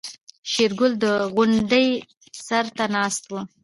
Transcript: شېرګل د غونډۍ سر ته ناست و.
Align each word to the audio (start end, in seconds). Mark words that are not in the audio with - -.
شېرګل 0.51 0.91
د 1.03 1.05
غونډۍ 1.33 1.87
سر 2.45 2.65
ته 2.77 2.85
ناست 2.95 3.23
و. 3.29 3.33